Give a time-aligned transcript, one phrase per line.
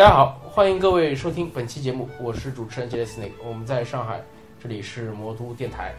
[0.00, 4.18] 大家好，欢迎各位收听本期节目，我是主持人杰斯内，我们在上海，
[4.58, 5.94] 这里是魔都电台，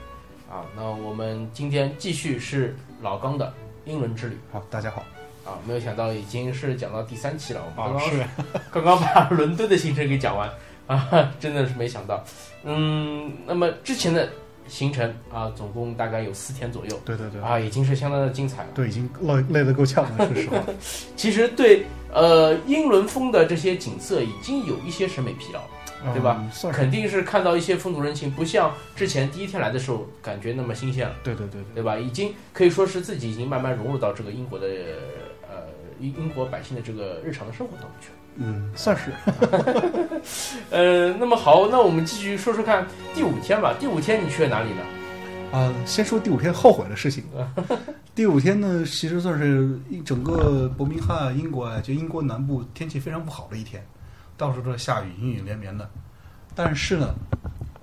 [0.49, 3.53] 啊，那我们今天继续是老刚的
[3.85, 5.03] 英伦之旅，好，大家好，
[5.45, 8.25] 啊，没有想到已经是讲到第三期了，我们刚刚、是。
[8.73, 10.49] 刚刚把伦敦的行程给讲完，
[10.87, 12.23] 啊，真的是没想到，
[12.63, 14.27] 嗯，那么之前的
[14.67, 18.69] 行程啊，总共大概有四天左右，对对对，啊，已经是相当的精彩了。
[18.73, 20.57] 对，已经累累得够呛了，说实话。
[21.15, 31.97] 其实对呃英伦风的这些景色已经有一些审美疲劳了，对吧肯定是看到一些风土人情，不像之前第一天来的时候感觉那么新鲜了，对对对对，对吧？
[31.97, 34.67] 已经可以说是自己已经慢慢融入到这个英国的
[35.49, 35.67] 呃
[35.99, 38.15] 英英国百姓的这个日常的生活当中去了。
[38.37, 39.11] 嗯，算是。
[40.71, 43.75] 呃，那么好，那我们继续说说看第五天吧。
[43.79, 44.81] 第五天你去了哪里呢？
[45.51, 47.25] 啊、先说第五天后悔的事情。
[48.15, 53.85] 第五天呢，其实算是一整个伯明翰、英国啊，就英国南部天气非常不好的一天，
[54.37, 55.89] 到处都在下雨，阴雨连绵的。
[56.55, 57.13] 但是呢，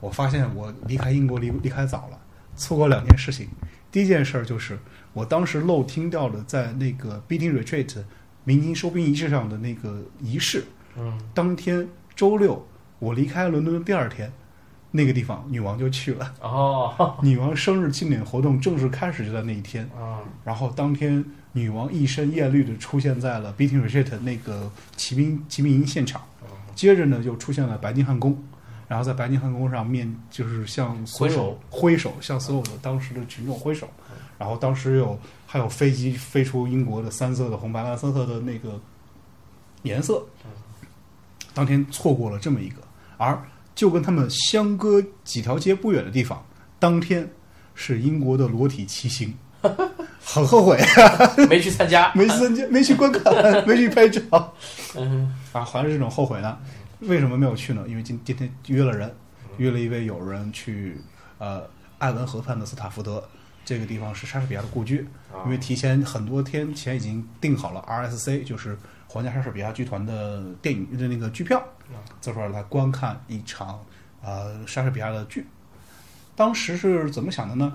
[0.00, 2.18] 我发现我离开英国离离开早了，
[2.56, 3.48] 错过两件事情。
[3.92, 4.78] 第一件事儿就是
[5.12, 8.02] 我当时漏听掉了在那个 Beating Retreat
[8.44, 10.64] 民营收兵仪式上的那个仪式。
[10.96, 11.86] 嗯，当天
[12.16, 12.66] 周六，
[12.98, 14.32] 我离开伦敦的第二天，
[14.90, 16.34] 那个地方女王就去了。
[16.40, 26.22] 哦， 女王生日庆典活动正式开始就在那一天，啊，然后当天女王一身艳绿的出现在了 Beating Retreat 那个骑兵骑兵营现场，
[26.74, 28.42] 接着呢就出现了白金汉宫，
[28.86, 33.88] 然后在白金汉宫上面就是向所有挥手，向所有的当时的群众挥手，
[34.38, 38.80] 然后当时有还有飞机飞出英国的三色的红白蓝三色的那个
[39.82, 40.24] 颜色，
[41.52, 42.80] 当天错过了这么一个，
[43.16, 43.38] 而
[43.78, 46.44] 就跟他们相隔几条街不远的地方，
[46.80, 47.30] 当天
[47.76, 49.32] 是英国的裸体骑行，
[50.20, 50.76] 很后悔，
[51.48, 52.10] 没去参加。
[52.12, 53.32] 没去参加，没去观看，
[53.68, 54.52] 没去拍照
[54.96, 56.58] 嗯啊，还是这种后悔呢？
[57.02, 57.84] 为什么没有去呢？
[57.86, 59.14] 因为今今天约了人，
[59.58, 61.00] 约了一位友人去
[61.38, 61.62] 呃
[61.98, 63.22] 艾文河畔的斯塔福德。
[63.64, 68.76] 这个地方是莎士比亚的故居，啊因为提前很多天前已经订好了 RSC，就是
[69.08, 71.60] 皇家莎士比亚剧团的电影的那个剧票，
[72.20, 73.82] 坐出来来观看一场
[74.22, 75.46] 呃莎士比亚的剧。
[76.36, 77.72] 当时是怎么想的呢？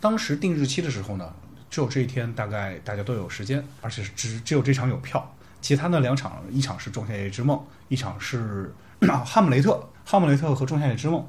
[0.00, 1.34] 当时定日期的时候呢，
[1.68, 7.58] 只有这一天大概大家都有时间，而且是只只有这场有票，其他的两场，一场是《仲夏夜之梦》，
[7.88, 8.72] 一场是
[9.24, 9.72] 《哈姆雷特》。
[10.06, 11.20] 哈姆雷特和《仲夏夜之梦》，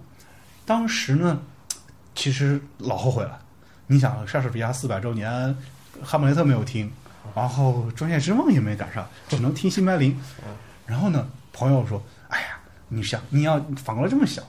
[0.65, 1.41] 当时呢，
[2.15, 3.39] 其实老后悔了。
[3.87, 5.55] 你想，莎士比亚四百周年，
[6.01, 6.89] 哈姆雷特没有听，
[7.35, 10.17] 然后《仲夏之梦》也没赶上，只能听辛白林。
[10.85, 12.59] 然后呢，朋友说：“哎呀，
[12.89, 14.43] 你想你要反过来这么想，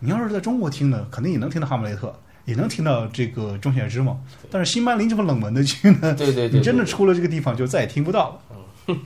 [0.00, 2.08] 你要是在中国听呢，肯定也能听到《哈姆雷特》，
[2.44, 4.14] 也能听到这个《仲夏之梦》。
[4.50, 8.40] 但是辛白林这么冷门的剧呢，对对对，你真的出了这个地方就再也听不到
[8.86, 8.96] 了。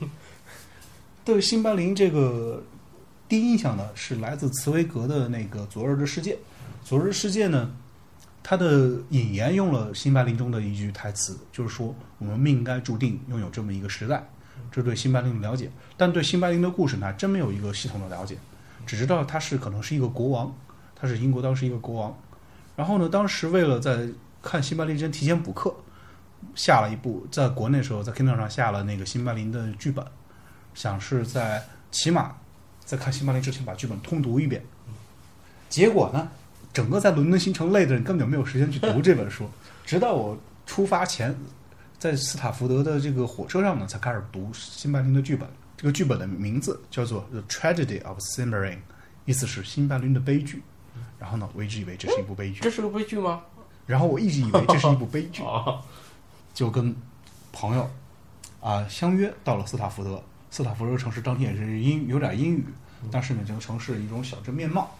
[1.23, 2.61] 对辛巴林这个
[3.29, 6.31] 第一印象呢，是来自茨威格的那个《昨日的世界》。
[6.83, 7.71] 《昨日的世界》呢，
[8.43, 14.23] 他的引言用了辛巴林中的一句台词，就是说我们命该注定拥有这么一个时代。
[14.71, 18.37] 这对辛巴林的了解，但对辛巴林的故事呢，还真没有一个系统的了解，
[18.85, 20.53] 只知道他是可能是一个国王，
[20.95, 22.17] 他是英国当时一个国王。
[22.75, 24.07] 然后呢，当时为了在
[24.41, 25.73] 看辛巴林之前提前补课，
[26.55, 30.03] 下了一部，在国内时候在 Kindle 上下了那个辛巴林的剧本，
[30.73, 32.35] 想是在起码
[32.83, 34.63] 在看辛巴林之前把剧本通读一遍。
[35.69, 36.27] 结果呢，
[36.73, 39.47] 整个在伦敦行程累的人根本就没有时间去读这本书，
[39.85, 41.35] 直到我出发前，
[41.99, 45.47] 在斯塔福德的这个火车上呢，才开始读辛巴林的剧本。
[45.77, 48.77] 这个剧本的名字叫做《The Tragedy of s i m b e r i n》，
[49.25, 50.63] 意思是辛巴林的悲剧。
[51.19, 53.41] 然后呢，我一直以为这是一部悲剧，这是个悲剧吗？
[53.85, 55.41] 然后我一直以为这是一部悲剧。
[55.43, 55.81] 哦，
[56.53, 56.95] 就跟
[57.51, 57.89] 朋友
[58.61, 60.21] 啊、相约到了斯塔福德。
[60.51, 62.65] 斯塔福德城市当天也是阴有点阴雨，
[63.11, 64.95] 但是呢，这个城市一种小镇面貌，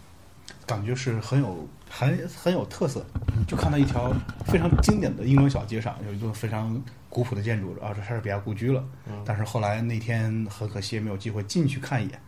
[0.65, 3.05] 感觉是很有很很有特色。
[3.47, 4.13] 就看到一条
[4.45, 8.83] 非常经典的英伦小街上有一座非常古朴的建筑，啊，这莎士比亚故居了。
[9.25, 12.19] 但是后来那天很可惜没有机会进去看一眼，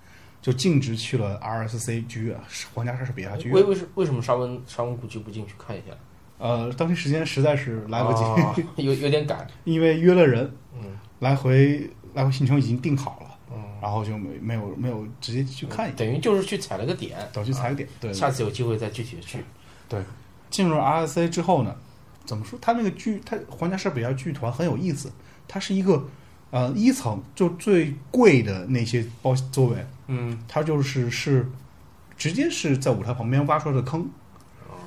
[0.41, 2.37] 就径直去了 RSC 剧院，
[2.73, 3.55] 皇家莎士比亚剧院。
[3.55, 5.95] 为为什为什么沙文沙文故居不进去看一下？
[6.37, 9.47] 呃，当天时间实在是来不及，哦 有有点赶。
[9.63, 13.34] 因为约了人，嗯来回来回行程已经定好了，嗯，
[13.85, 17.87] 然后就没没有没有直接去看一眼，等于就是去踩了个点，等去踩个点。
[18.01, 19.37] 对，下次有机会再具体的去。
[19.87, 20.01] 对
[20.49, 21.75] 进入 RSA 之后呢，
[22.25, 22.57] 怎么说？
[22.59, 25.11] 它那个剧，它皇家莎士比亚剧团很有意思，
[25.47, 26.03] 它是一个
[26.49, 31.47] 呃一层就最贵的那些包座位，嗯，它就是是
[32.17, 34.09] 直接是在舞台旁边挖出来的坑。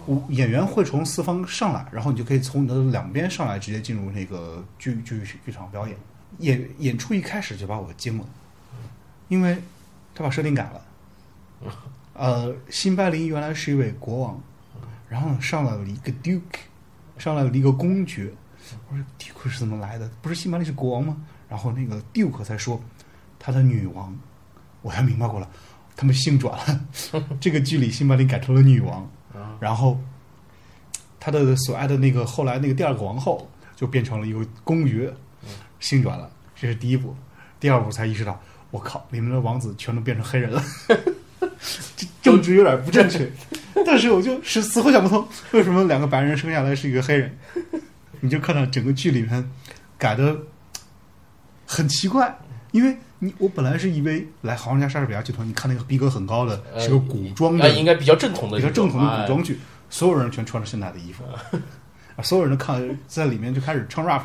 [0.08, 5.96] 舞演员会从四方上来，然后你就可以从你的两边上来，直接进入那个剧剧剧场表演。
[6.40, 8.24] 演演出一开始就把我惊了，
[9.28, 9.56] 因为
[10.14, 10.82] 他把设定改了。
[12.14, 14.42] 呃，辛巴林原来是一位国王，
[15.08, 16.40] 然后上了一个 Duke，
[17.16, 18.32] 上来了一个公爵。
[18.90, 20.10] 我说 Duke 是怎么来的？
[20.20, 21.16] 不是辛巴林是国王吗？
[21.48, 22.80] 然后那个 Duke 才说
[23.38, 24.14] 他的女王，
[24.82, 25.46] 我才明白过来，
[25.96, 26.84] 他们姓转了。
[27.40, 29.08] 这个剧里辛巴林改成了女王，
[29.60, 29.98] 然后
[31.18, 35.14] 他的所爱的那个后来那个第二个王后就变成了一个公爵，
[35.80, 36.30] 姓转了。
[36.54, 37.14] 这是第一步，
[37.58, 38.38] 第二步才意识到，
[38.70, 40.62] 我靠，里面的王子全都变成黑人了。
[41.96, 43.30] 这政治有点不正确，
[43.86, 47.38] 但是我就是死活想不通，为什么两个白人生下来是一个黑人？
[48.20, 49.50] 你就看到整个剧里面
[49.96, 50.36] 改的
[51.66, 52.36] 很奇怪，
[52.72, 61.24] 因为你我本来是以为来《皇家莎士比亚剧团》，你看那个逼格很高的，是个古装的，应该比较正统的，比较正统的古装剧，所有人全穿着现代的衣服，
[62.16, 64.22] 啊，所有人都看在里面就开始唱 rap，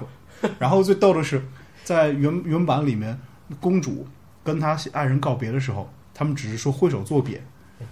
[0.59, 1.43] 然后最逗的是，
[1.83, 3.17] 在原原版里面，
[3.59, 4.07] 公主
[4.43, 5.89] 跟他爱人告别的时候。
[6.15, 7.41] 他们只是说挥手作别，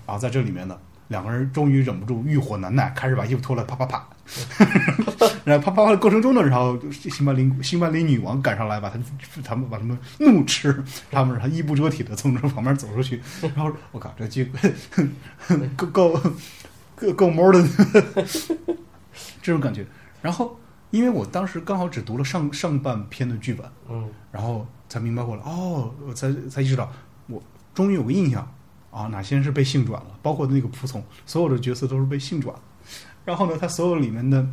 [0.05, 0.77] 然后在这里面呢，
[1.07, 4.07] 两个人终于忍不住欲火难耐，开始把衣服脱了，啪啪啪，
[5.43, 8.99] 然后啪啪啪的过程中呢，然后新巴林新巴林女王赶上来，把他
[9.43, 14.51] 他们把他们怒斥，他们让他衣不遮体的从这旁边走出去，然后我靠，这剧
[15.75, 16.21] 够够
[16.95, 17.67] 够够 more 的
[19.41, 19.83] 这种感觉。
[20.21, 20.55] 然后
[20.91, 26.91] 因为我当时刚好只读了上上半篇的剧本，嗯，然后才明白过来，哦，我才才意识到。
[27.27, 27.41] 我
[27.73, 28.45] 终于有个印象
[28.91, 30.07] 啊，哪些人是被性转了？
[30.21, 32.53] 包括那个仆从，所有的角色都是被性转。
[33.23, 34.45] 然后呢，他所有里面的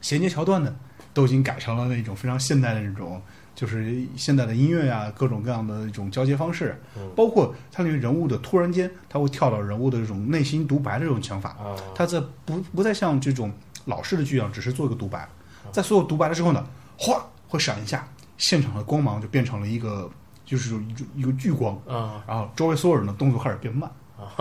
[0.00, 0.74] 衔接桥段呢，
[1.14, 3.22] 都已经改成了那种非常现代的那种，
[3.54, 6.76] 就是现代的音乐呀，各种各样的一种交接方式。
[7.14, 11.56] 包括他那个人物的突然间，他会跳到人物的这种内心独白的这种想法。
[11.94, 13.52] 他在不不再像这种
[13.84, 15.28] 老式的剧一样，只是做一个独白，
[15.70, 16.66] 在所有独白了之后呢，
[16.98, 18.08] 哗会闪一下，
[18.38, 20.10] 现场的光芒就变成了一个。
[20.48, 20.74] 就是
[21.14, 23.90] 一一个聚光啊，然后周围所有人的动作开始变慢，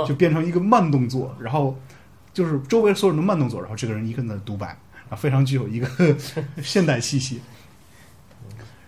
[0.08, 1.78] 就变成一个慢动作，然后
[2.34, 4.68] 就是周围所有人的慢动作，然后这个人一个人的独白
[5.10, 6.16] 啊，非常具有一个
[6.64, 7.42] 现代气息。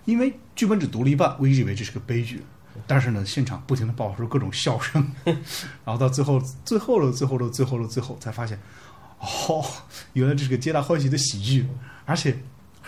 [0.06, 2.42] 因为剧本只读了一半，我一直以为这是个悲剧，
[2.88, 5.06] 但是呢，现场不停的爆发出各种笑声，
[5.84, 8.58] 然后到最后最后的最后的最后的最后，才发现
[9.20, 9.66] 哦，
[10.14, 11.68] 原来这是个皆大欢喜的喜剧，
[12.06, 12.34] 而且。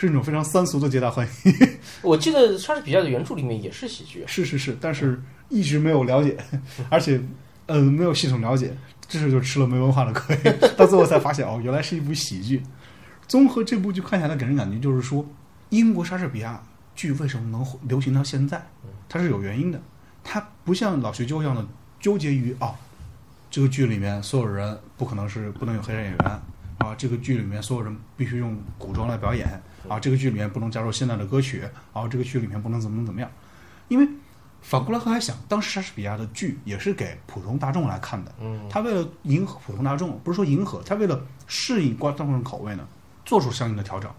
[0.01, 1.53] 是一种非常三俗的皆大欢喜。
[2.01, 4.23] 我记得莎士比亚的原著里面也是喜剧。
[4.25, 6.35] 是是是，但是一直没有了解，
[6.89, 7.21] 而且，
[7.67, 8.75] 嗯，没有系统了解，
[9.07, 10.35] 这时候就吃了没文化的亏。
[10.75, 12.63] 到最后才发现，哦，原来是一部喜剧。
[13.27, 15.23] 综合这部剧看下来，给人感觉就是说，
[15.69, 16.59] 英国莎士比亚
[16.95, 18.65] 剧为什么能流行到现在？
[19.07, 19.79] 它是有原因的。
[20.23, 21.63] 它不像老学究一样的
[21.99, 22.73] 纠结于哦，
[23.51, 26.41] 这个剧里面所有人不可能是不能有黑人演员
[26.79, 29.61] 啊，这个剧里面所有人必须用古装来表演。
[29.87, 33.29] 啊，这个剧里面不能加入现代的歌曲，啊，这个剧里面不能怎么怎么样，
[33.87, 34.07] 因为
[34.61, 42.87] 反过来还想，当时莎士比亚的剧也是给普通大众来看的，嗯，他为了迎合普通大众，不是说迎合，他为了适应观众口味呢，
[43.25, 44.11] 做出相应的调整。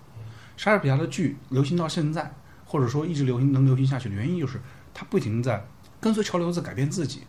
[0.56, 2.28] 莎士比亚的剧流行到现在，
[2.64, 4.60] 或者说一直流行能流行下去的原因，就是
[4.92, 5.64] 他不停在
[6.00, 7.22] 跟随潮流在改变自己，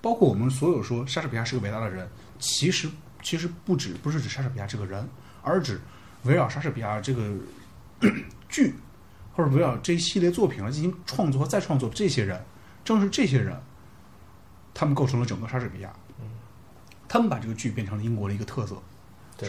[0.00, 2.88] 包括我们所有说莎士比亚是个伟大的人，其实
[3.22, 5.06] 其实不止不是指莎士比亚这个人，
[5.42, 5.80] 而指
[6.22, 7.30] 围绕莎士比亚这个。
[8.48, 8.74] 剧，
[9.34, 12.40] 或者围绕这一系列作品来进行创作和再创作，这些人，
[12.84, 13.60] 正是这些人，
[14.72, 15.92] 他们构成了整个莎士比亚。
[17.06, 18.76] 他们把这个剧变成了英国的一个特色。
[19.36, 19.48] 对，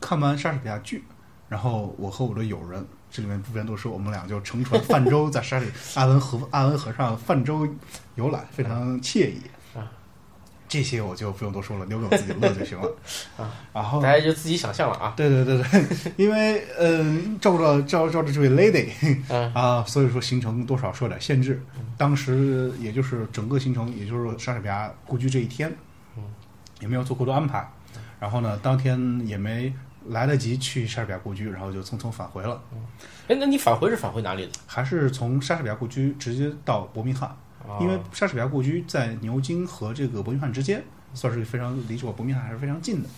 [0.00, 1.02] 看完莎士比亚剧，
[1.48, 7.66] 然后我和我的友人，这里面部分都是我们俩就乘船泛舟，在莎士阿文河阿文河上泛舟
[8.14, 9.40] 游览，非常惬意。
[10.68, 12.88] 这些我就不用多说了，留给我自己乐就行了
[13.38, 13.50] 啊。
[13.72, 15.14] 然后大家就自己想象了啊。
[15.16, 18.90] 对对对对，因为嗯，照着照照着这位 lady
[19.54, 21.62] 啊，所以说行程多少受点限制。
[21.96, 25.74] 当时也就是整个行程，也就是莎士比亚故居这一天，
[26.16, 26.22] 嗯，
[26.80, 27.66] 也没有做过多安排。
[28.20, 29.72] 然后呢，当天也没
[30.06, 32.60] 来得及去莎士比亚故居，然后就匆匆返回了。
[33.28, 34.52] 哎，那你返回是返回哪里的？
[34.66, 37.34] 还是从莎士比亚故居直接到伯明翰？
[37.80, 40.82] 因为莎士比亚故居在牛津和这个伯明翰之间，
[41.14, 43.08] 算是非常离这个伯明翰还是非常近的。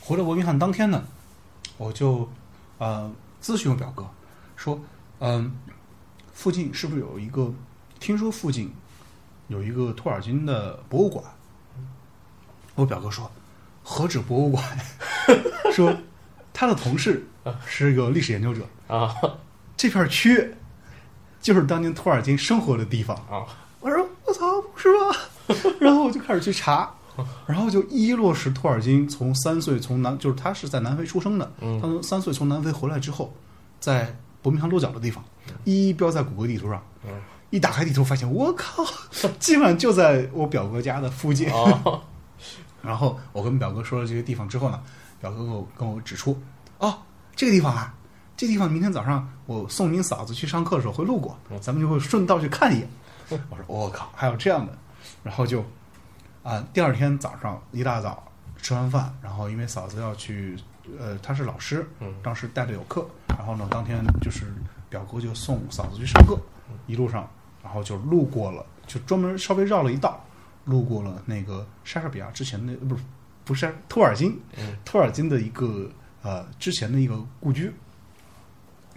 [0.00, 1.04] 回到伯明翰当天呢，
[1.76, 2.28] 我就
[2.78, 3.12] 呃
[3.42, 4.08] 咨询我表哥，
[4.56, 4.80] 说
[5.18, 5.52] 嗯，
[6.32, 7.52] 附近是不是有一个？
[7.98, 8.70] 听说附近
[9.48, 11.24] 有一个托尔金的博物馆。
[12.74, 13.30] 我表哥说
[13.82, 14.78] 何止博物馆？
[15.72, 15.96] 说
[16.52, 17.26] 他的同事
[17.66, 19.14] 是一个历史研究者啊，
[19.76, 20.54] 这片区。
[21.46, 23.46] 就是当年托尔金生活的地方啊！
[23.78, 25.16] 我说我操，不是吧？
[25.78, 26.92] 然后我就开始去查，
[27.46, 33.32] 然后就一一落实托尔金从三岁从南，就是他是在南非出生的，他从三岁从南非回来之后，
[33.78, 34.12] 在
[34.42, 35.22] 伯明翰落脚的地方，
[35.62, 36.82] 一一标在谷歌地图上。
[37.50, 38.84] 一打开地图，发现我靠，
[39.38, 41.48] 基本上就在我表哥家的附近。
[41.52, 42.02] 哦，
[42.82, 44.80] 然后我跟表哥说了这些地方之后呢，
[45.20, 46.36] 表哥跟我跟我指出，
[46.78, 46.92] 哦，
[47.36, 47.94] 这个地方啊，
[48.36, 52.88] 这地方明天早上我送您嫂子去上课的时候会路过，咱们就会顺道去看一眼。
[53.30, 54.76] 我说我靠，还有这样的，
[55.22, 55.64] 然后就
[56.42, 58.22] 啊，第二天早上一大早
[58.60, 60.56] 吃完饭，然后因为嫂子要去，
[60.98, 61.88] 呃，她是老师，
[62.22, 64.52] 当时带着有课，然后呢，当天就是
[64.88, 66.38] 表哥就送嫂子去上课，
[66.86, 67.28] 一路上，
[67.64, 70.22] 然后就路过了，就专门稍微绕了一道，
[70.64, 73.02] 路过了那个莎士比亚之前的不是
[73.44, 75.90] 不是托尔金，嗯托尔金的一个
[76.22, 77.72] 呃之前的一个故居，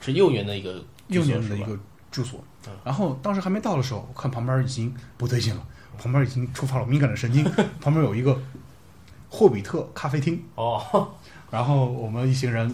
[0.01, 1.77] 是幼年的一个幼年的一个
[2.11, 2.43] 住所。
[2.83, 5.65] 然后当时还没到的时候，我看旁边已经不对劲了，
[5.97, 7.43] 旁边已经触发了敏感的神经，
[7.81, 8.39] 旁边有一个
[9.29, 11.09] 霍比特咖啡厅，哦，
[11.49, 12.73] 然后我们一行人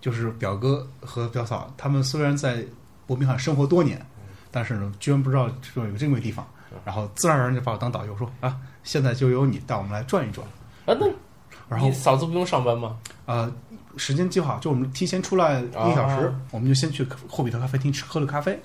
[0.00, 2.64] 就是表哥和表嫂，他们虽然在
[3.06, 4.04] 伯明翰生活多年，
[4.50, 6.46] 但是呢，居然不知道这有这么个地方，
[6.84, 10.46] 然后自然而然就把我当导游说啊，现在就由你带我们来转一转。
[10.86, 11.06] 啊，那
[11.68, 12.96] 然后你嫂子不用上班吗？
[13.26, 13.52] 呃，
[13.96, 18.60] 时间计划就我们提前出来一个小时，啊我们就先去霍比特咖啡厅吃喝了咖啡，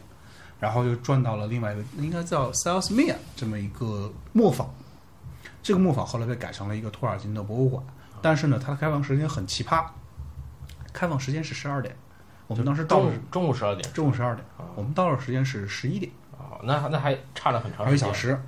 [0.59, 4.69] 然后又转到了另外一个应该叫 Salesman 这么一个磨坊。
[5.63, 7.83] 这个磨坊后来被改成了一个托尔金的博物馆，
[8.21, 9.83] 但是呢，它的开放时间很奇葩，
[10.93, 11.95] 开放时间是十二点，
[12.47, 13.93] 我们当时到了中午十二点。
[13.93, 17.95] 中午十二点，我们到的时间是十一点，哦，那那还差了很长时间。
[17.95, 18.39] 一小时。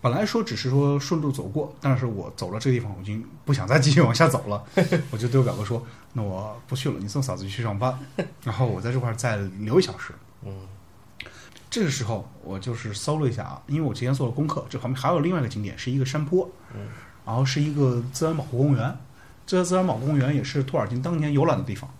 [0.00, 4.64] 本来说只是说顺路走过，但是我走了这个地方，我已经不想再继续往下走了，
[5.10, 7.98] 我就对我表哥说：“那我不去了，你送嫂子去上班，
[8.44, 10.14] 然后我在这块儿再留一小时。”
[10.46, 10.68] 嗯，
[11.68, 16.86] 这个时候我就是搜了一下啊，因为我之前做了功课，这旁边还有另外一个景点是一个山坡，嗯，
[17.26, 18.96] 然后是一个自然保护公园，
[19.44, 21.90] 这个自然保护公园也是托尔金当年游览的地方，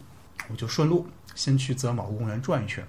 [0.48, 2.86] 我就顺路先去自然保护公园转一圈，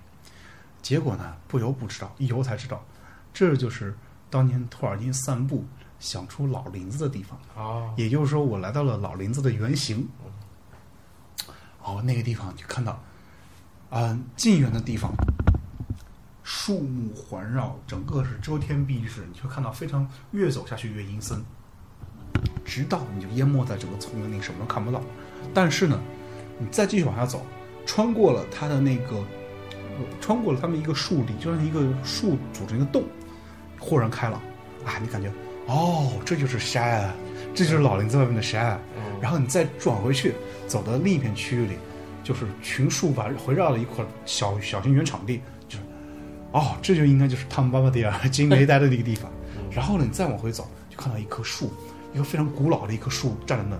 [0.83, 2.85] 结果呢不游不知道，一游才知道，
[3.33, 3.97] 这就是
[4.29, 5.65] 当年托尔金散步
[5.99, 7.39] 想出老林子的地方。
[7.55, 10.07] 哦，也就是说，我来到了老林子的原型。
[11.81, 13.01] 哦，那个地方就看到，
[13.89, 15.11] 嗯、近远的地方，
[16.43, 21.43] 树木环绕，整个是遮天蔽日，你会看到非常越走下去越阴森，
[22.65, 25.01] 直到你就淹没在整个丛林里，什么都看不到。
[25.53, 25.99] 但是呢，
[26.59, 27.43] 你再继续往下走，
[27.85, 29.15] 穿过了它的那个，
[29.71, 33.03] 呃穿过了它们一个树林，就像一个树组成一个洞，
[33.79, 34.41] 豁然开朗
[34.85, 34.99] 啊！
[35.01, 35.31] 你感觉
[35.67, 37.13] 哦，这就是山啊，
[37.55, 38.79] 这就是老林子外面的山啊。
[38.97, 40.33] 嗯然后你再转回去，
[40.65, 41.73] 走到另一片区域里，
[42.23, 45.83] 就是群树把围绕了一块小小型原场地，就是
[46.53, 49.29] 哦，这就应该就是汤姆巴巴迪尔金梅待的那个地方。
[49.69, 51.69] 然后呢，你再往回走，就看到一棵树，
[52.13, 53.77] 一个非常古老的一棵树站在那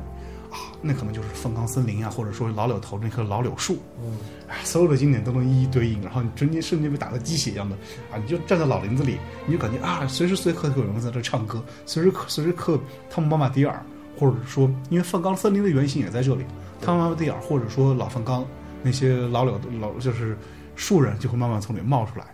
[0.81, 3.77] 那可能就是凤冈森林啊，或者说老柳头那棵老柳树。
[4.01, 4.17] 嗯，
[4.47, 7.75] 哎，所有的经典都能一一对应，然后你瞬间瞬间被打得鸡血一样的
[8.11, 8.17] 啊！
[8.17, 13.83] 你就站在老林子里，你就感觉啊，随时随刻都有人在这唱歌，随时随时刻汤姆·巴马迪尔，
[14.17, 16.45] 或者说因为凤冈森林的原型也在这里，
[16.81, 18.45] 汤姆·巴马迪尔或者说老凤冈
[18.81, 20.37] 那些老柳老就是
[20.75, 22.25] 树人就会慢慢从里面冒出来，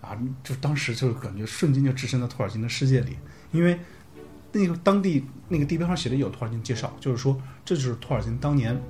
[0.00, 3.16] 啊，就当时就感觉瞬间就置身在托尔金的世界里，
[3.50, 3.78] 因为
[4.52, 8.80] 那个当地那个地标上写的有托尔金介绍，就是说这就是托尔金当年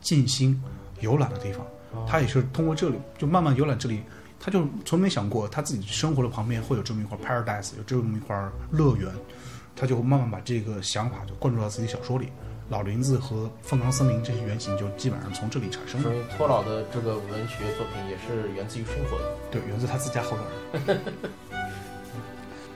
[0.00, 0.62] 静心
[1.00, 1.66] 游览的地方。
[2.06, 4.02] 他也是通过这里就慢慢游览这里，
[4.38, 8.36] 他就从没想过他自己生活的旁边会有这么一块 paradise，有这么一块
[8.70, 9.10] 乐园，
[9.74, 12.28] 他就慢慢把这个想法就灌注到自己小说里。
[12.68, 19.24] 老林子和凤凰森林这些原型就基本上从这里产生的说，明托老的这个文学作品也是源自于生活的。
[19.50, 21.00] 对，源自他自家后院儿。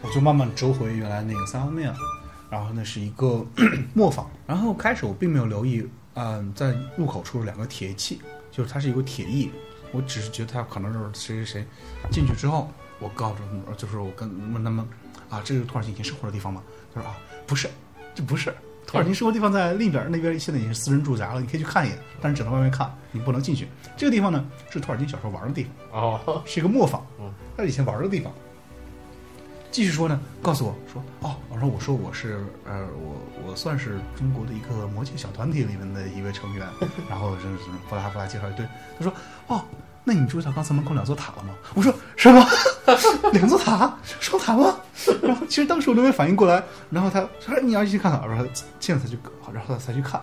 [0.02, 1.94] 我就慢慢折回原来那个三方面，
[2.50, 3.44] 然后那是一个
[3.94, 9.50] 磨坊，然后开始我并没有留意，嗯、在入口处有两个铁器，就是它是一个铁艺，
[9.92, 11.66] 我只是觉得它可能是谁谁谁
[12.10, 14.84] 进去之后，我告诉他们，就是我跟问他们
[15.30, 16.62] 啊，这是托尔金以前生活的地方吗？
[16.92, 17.16] 他说啊，
[17.46, 17.68] 不是，
[18.14, 18.54] 这不是。
[18.84, 23.68] 托尔金生活地方在另一边，那边现在已经是私人住宅了，你可以去看一眼，但是只能外面看，你不能进去。
[23.96, 26.02] 这个地方呢，是托尔金小时候玩的地方。
[26.02, 28.32] 哦，是一个磨坊，嗯，他以前玩的地方。
[29.72, 33.16] 继续说呢，告诉我说，哦，我说我说我是呃，我
[33.48, 36.68] 我算是中国的一个魔界小团体里面的一位成员，
[37.08, 38.66] 然后就是布拉布拉介绍一堆，
[38.98, 39.12] 他说，
[39.46, 39.64] 哦，
[40.04, 41.54] 那你注意到刚才门口两座塔了吗？
[41.74, 42.46] 我说什么？
[43.32, 43.96] 两座塔？
[44.20, 44.76] 双塔吗？
[45.22, 48.44] 然后其实当时我都没反应过来，然后他他说你要去看看，然后
[48.78, 49.18] 现在才去，
[49.54, 50.20] 然后他才去看，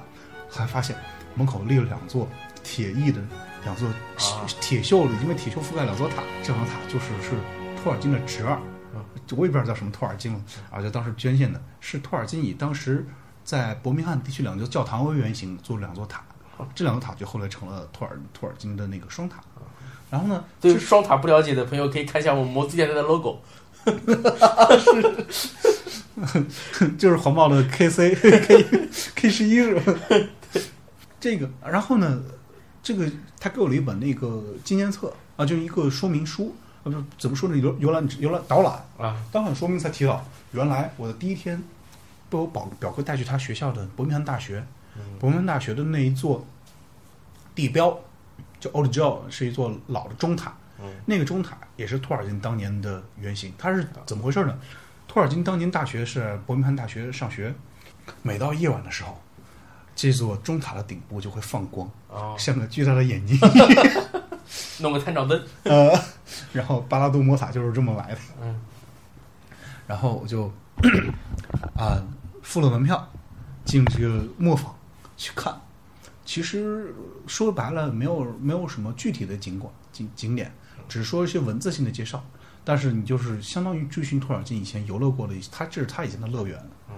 [0.51, 0.95] 才发现
[1.33, 2.27] 门口立了两座
[2.63, 3.19] 铁艺的
[3.63, 7.35] 两座啊铁锈了，因为铁锈覆盖两座塔，这两座塔就是是
[7.81, 8.59] 托尔金的侄儿，
[9.35, 13.05] 我也不知道叫什么托尔金了啊，就当时捐献的，是托尔金以当时
[13.43, 16.23] 在伯明翰地区两座教堂为原型做了两座塔，
[16.73, 19.41] 这两座塔就后来成了托尔托尔金的那个双塔。
[20.09, 23.39] 然后呢，对双塔不了解的朋友可以看一下我们摩斯电台的 logo，
[26.97, 29.93] 就是黄帽的 KC K K 十一是吧？
[31.19, 32.23] 这个，然后呢，
[32.81, 33.07] 这个
[33.39, 37.57] 他给我了一本那个纪念册啊，就是一个说明书啊，不怎么说呢？
[37.57, 41.61] 游游览游览导览啊，导览说明才提到，原来我的第一天
[42.29, 44.63] 被我表表哥带去他学校的伯明翰大学，
[45.19, 46.45] 伯明翰大学的那一座
[47.53, 47.99] 地标
[48.59, 50.53] 叫 Old Joe，是一座老的钟塔。
[51.05, 53.53] 那个钟塔也是托尔金当年的原型。
[53.57, 54.57] 它是怎么回事呢？
[55.09, 57.53] 托尔金当年大学是伯明翰大学上学，
[58.21, 59.19] 每到夜晚的时候，
[59.93, 61.89] 这座钟塔的顶部就会放光，
[62.37, 63.37] 像个巨大的眼睛，
[64.79, 65.41] 弄个探照灯。
[65.63, 65.91] 呃，
[66.53, 68.19] 然后巴拉杜魔塔就是这么来的。
[68.41, 68.59] 嗯，
[69.87, 70.51] 然后我就
[71.75, 72.01] 啊
[72.41, 73.11] 付了门票，
[73.65, 74.75] 进这个磨坊
[75.17, 75.59] 去看。
[76.25, 76.93] 其实
[77.25, 80.51] 说白了，没有没有什么具体的景观景景点。
[80.87, 82.23] 只是说一些文字性的介绍，
[82.63, 86.59] 但是你就是相当于追寻托尔金以前游乐过的，他这是他以前的乐园。
[86.89, 86.95] 嗯，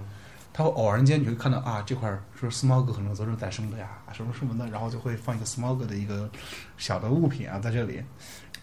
[0.53, 6.29] 他会偶然间你会看到啊，这块是斯猫哥可能昨日诞生的呀，什么什么的，然后就会放一个斯猫哥的一个
[6.77, 8.03] 小的物品啊在这里。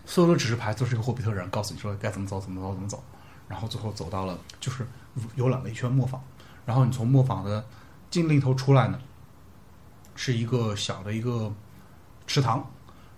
[0.04, 3.02] 所有的指示牌都是一个霍比特人告诉你说该怎么走怎么走怎么走，
[3.46, 4.86] 然后最后走到了就是
[5.34, 6.22] 游览了一圈磨坊，
[6.64, 7.64] 然后你从磨坊的
[8.10, 8.98] 进另一头出来呢，
[10.14, 11.52] 是一个小的一个
[12.26, 12.66] 池塘，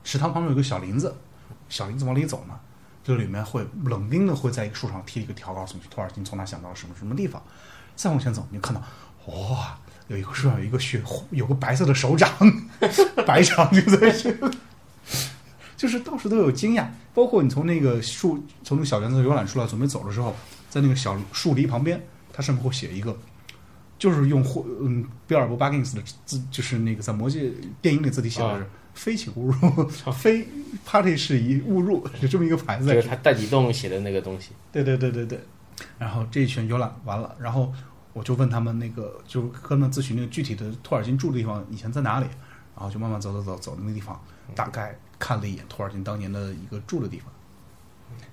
[0.05, 1.15] 池塘旁边有个小林子。
[1.69, 2.59] 小林子往里走呢，
[3.05, 7.41] 这里面会冷冰的会在一个树上贴一个条，告诉你托尔金从哪想到什么什么地方。
[8.01, 8.81] 再往前走，你就看到
[9.27, 12.31] 哇，有一个树上有一个雪，有个白色的手掌，
[13.27, 14.35] 白掌就在这，
[15.77, 16.87] 就是到处都有惊讶。
[17.13, 20.35] 包括你从那个树，从那个小园子游览出来，准备走的时候，
[20.71, 22.01] 在那个小树篱旁边，
[22.33, 23.15] 它上面会写一个，
[23.99, 28.67] 就是用霍嗯比尔博巴金斯的字，就是那个在魔戒电影里字体写的是。
[28.93, 30.47] 非请勿入， 非
[30.85, 32.87] party 事宜勿入，有这么一个牌子。
[32.93, 34.51] 就是他带底洞写的那个东西。
[34.73, 35.41] 对对对对对。
[35.97, 37.73] 然后这一圈游览完了，然后
[38.13, 42.27] 我就问他们那个，就跟他们咨询那个具体的托尔金住的地方以前在哪里，
[42.75, 44.21] 然后就慢慢走走走走那个地方，
[44.55, 47.29] 大概看了一眼托尔金当年的一个住的地方，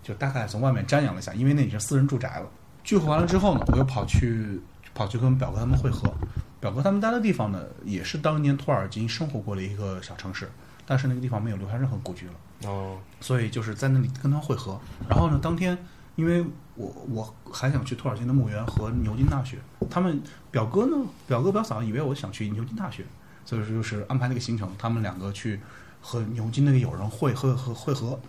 [0.02, 2.48] 就大概从外面瞻仰了一下，因为那已经私人住宅了。
[2.84, 4.60] 聚会完了之后呢，我又跑去
[4.96, 6.14] 跑去跟表哥他们会合。
[6.60, 10.50] 表哥他们待的地方呢，也是当年托尔金生活过的一个小城市，
[10.86, 12.34] 但是那个地方没有留下任何故居了。
[12.66, 14.80] 哦，所以就是在那里跟他会合。
[15.08, 15.78] 然后呢，当天
[16.18, 16.44] 因为
[16.76, 19.58] 我我还想去托尔金的墓园和牛津大学，
[19.90, 23.06] 他们表哥呢，表哥表嫂以为我想去牛津大学，
[23.46, 25.60] 所以说就是安排那个行程，他们两个去
[26.02, 28.20] 和牛津那个友人会会和会合。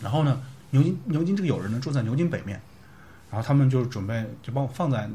[0.00, 0.38] 然后呢，
[0.70, 2.60] 牛津牛津这个友人呢住在牛津北面，
[3.30, 5.08] 然后他们就准备就帮我放在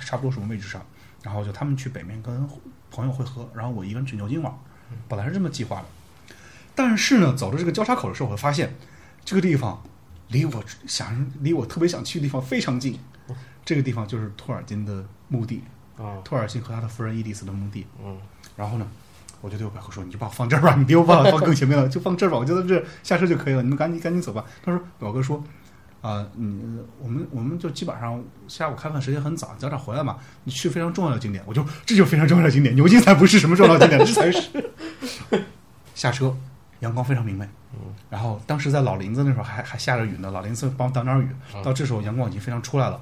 [0.00, 0.82] 差不多什么位置上。
[1.22, 2.48] 然后就他们去北面跟
[2.90, 4.50] 朋友会合，然后我一个人去牛津玩，
[5.06, 5.84] 本来是这么计划的。
[6.74, 8.74] 但是呢，走到这个交叉口的时候，我发现
[9.22, 9.82] 这个地方
[10.30, 12.98] 离我想离我特别想去的地方非常近。
[13.64, 15.62] 这个地方就是托尔金的墓地
[15.96, 17.86] 啊，托尔金和他的夫人伊迪丝的墓地。
[18.04, 18.16] 嗯，
[18.56, 18.86] 然后呢，
[19.40, 23.62] 我就对我表哥说：“你就把我放这儿吧，你别把我放更前面了，就放这儿吧，我就在这下车就可以了。
[23.62, 25.42] 你们赶紧赶紧走吧。”他说：“表哥说。”
[26.00, 30.16] 啊，你我们我们就基本上下午开饭时间很早，早点回来嘛。
[30.44, 32.74] 你去非常重要的景点，我就这就非常重要的景点。
[32.74, 34.72] 牛津才不是什么重要景点，这才是。
[35.94, 36.34] 下车，
[36.80, 37.44] 阳光非常明媚。
[37.72, 37.94] 嗯。
[38.10, 41.28] 然后当时在老林子那时候还还下着雨呢，老林子帮我挡点雨。
[41.62, 43.00] 到这时候阳光已经非常出来了，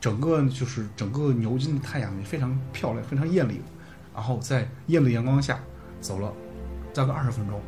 [0.00, 3.60] 整个就是整个牛津的太阳也非常漂亮，非常艳丽。
[4.14, 5.58] 然后在艳丽阳光下
[6.00, 6.32] 走了
[6.92, 7.60] 大概二十分钟，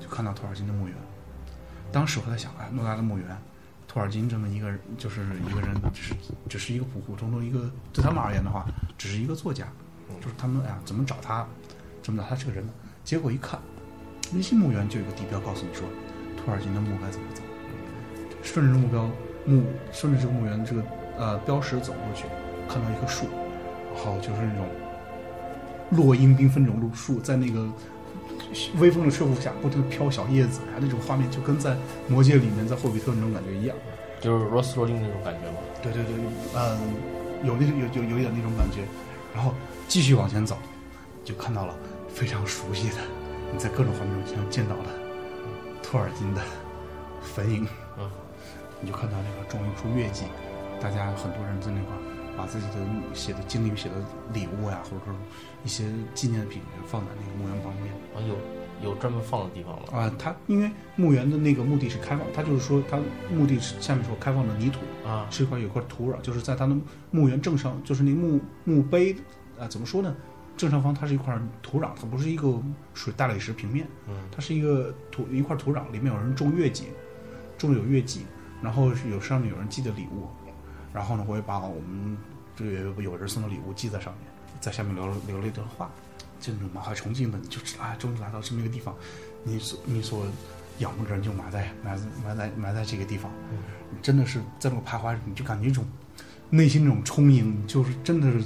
[0.00, 0.96] 就看到托尔金的墓园。
[1.90, 3.26] 当时我在想，哎，诺大的墓园。
[3.86, 6.14] 托尔金这么一个人，就是一个人，只是
[6.48, 8.64] 只是一个普普通通一个，对他们而言的话，
[8.96, 9.66] 只是一个作家。
[10.18, 11.46] 就是他们哎呀，怎么找他？
[12.02, 12.72] 怎么找他这个人呢？
[13.04, 13.60] 结果一看，
[14.34, 15.86] 微信墓园就有个地标告诉你说，
[16.36, 17.42] 土耳其的墓该怎么走。
[18.42, 19.10] 顺着目标
[19.44, 20.82] 墓，顺着这个墓园这个
[21.18, 22.24] 呃标识走过去，
[22.68, 23.26] 看到一棵树，
[23.94, 24.66] 然后就是那种
[25.90, 27.68] 落英缤纷那种树，在那个。
[28.78, 31.70] 微风的吹拂下，不停飘小叶子呀，那种画面就跟在
[32.06, 33.74] 《魔戒》里面，在《霍比特》那种感觉一样，
[34.20, 35.56] 就是罗斯罗林那种感觉吗？
[35.82, 36.14] 对对对，
[36.54, 36.78] 嗯，
[37.44, 38.82] 有那有有有一点那种感觉。
[39.34, 39.54] 然后
[39.88, 40.58] 继续往前走，
[41.24, 41.74] 就看到了
[42.12, 42.96] 非常熟悉的，
[43.52, 44.84] 你在各种画面中像见到了
[45.82, 46.40] 托尔金的
[47.20, 47.66] 坟茔。
[47.98, 48.10] 啊，
[48.80, 50.24] 你就看到那个种一株月季，
[50.80, 51.94] 大家很多人在那块
[52.36, 52.74] 把自己的
[53.12, 53.94] 写的经历、写的
[54.32, 55.14] 礼物呀，或者说。
[55.64, 60.12] 一些纪念品放在那个墓园旁边啊，有有专门放的地方了啊。
[60.18, 62.98] 它因为墓园的那个墓地是开放，它就是说它
[63.32, 66.76] 墓地是下面是开放的泥土啊，是一块有块土壤，就是在它的
[67.12, 69.14] 墓园正上，就是那墓墓碑
[69.56, 70.12] 啊，怎么说呢？
[70.56, 72.60] 正上方它是一块土壤，它不是一个
[72.94, 76.84] 水大理石平面，嗯它是一个土一块土壤，里面有人种月季，
[77.58, 78.26] 种有月季，
[78.62, 80.28] 然后有上面有人寄的礼物，
[80.92, 82.16] 然后呢，我也把我们
[82.54, 85.90] 这个有人送的礼物寄在上面，在下面留了留了一段话，
[86.38, 88.94] 就那种满怀崇敬的，你就知啊，终于来到这么一个地方，
[89.42, 90.26] 你所你所
[90.78, 93.32] 仰慕的人就埋在埋在埋在埋在这个地方，
[93.90, 95.84] 你真的是在那个徘徊，你就感觉一种
[96.50, 98.44] 内心那种充盈，就是真的是